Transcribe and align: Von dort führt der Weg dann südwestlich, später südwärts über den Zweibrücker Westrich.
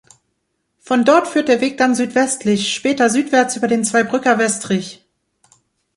Von 0.79 1.05
dort 1.05 1.27
führt 1.27 1.47
der 1.47 1.61
Weg 1.61 1.77
dann 1.77 1.93
südwestlich, 1.93 2.73
später 2.73 3.07
südwärts 3.11 3.55
über 3.55 3.67
den 3.67 3.83
Zweibrücker 3.83 4.39
Westrich. 4.39 5.05